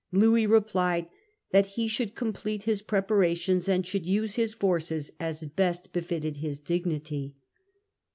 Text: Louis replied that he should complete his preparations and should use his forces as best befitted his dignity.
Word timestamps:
Louis 0.11 0.47
replied 0.47 1.09
that 1.51 1.67
he 1.77 1.87
should 1.87 2.15
complete 2.15 2.63
his 2.63 2.81
preparations 2.81 3.69
and 3.69 3.85
should 3.85 4.03
use 4.07 4.33
his 4.33 4.55
forces 4.55 5.11
as 5.19 5.43
best 5.45 5.93
befitted 5.93 6.37
his 6.37 6.59
dignity. 6.59 7.35